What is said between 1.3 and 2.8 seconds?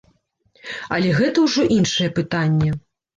ўжо іншае пытанне.